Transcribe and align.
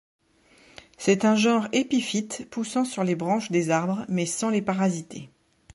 C'est 0.97 1.25
un 1.25 1.35
genre 1.35 1.67
épiphyte 1.73 2.49
poussant 2.49 2.85
sur 2.85 3.03
les 3.03 3.13
branches 3.13 3.51
des 3.51 3.69
arbres, 3.69 4.03
mais 4.09 4.25
sans 4.25 4.49
les 4.49 4.63
parasiter. 4.63 5.29